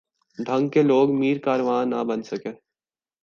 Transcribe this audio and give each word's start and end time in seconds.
ڈھنگ 0.37 0.69
کے 0.69 0.81
لوگ 0.83 1.07
میر 1.19 1.37
کارواں 1.37 1.85
نہ 1.85 2.03
بن 2.07 2.21
سکے۔ 2.23 2.51